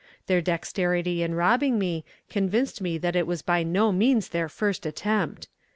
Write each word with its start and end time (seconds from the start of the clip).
Their 0.25 0.41
dexterity 0.41 1.21
in 1.21 1.35
robbing 1.35 1.77
me, 1.77 2.03
convinced 2.27 2.81
me 2.81 2.97
that 2.97 3.15
it 3.15 3.27
was 3.27 3.43
by 3.43 3.61
no 3.61 3.91
means 3.91 4.29
their 4.29 4.49
first 4.49 4.83
attempt." 4.87 5.47